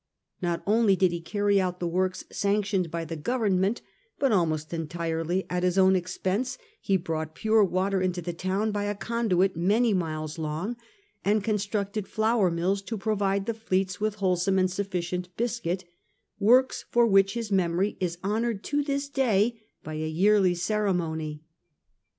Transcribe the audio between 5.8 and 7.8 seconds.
ex pense he brought pure